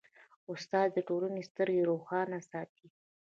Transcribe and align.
استاد 0.51 0.87
د 0.93 0.97
ټولنې 1.07 1.41
سترګې 1.49 1.81
روښانه 1.89 2.39
ساتي. 2.49 2.87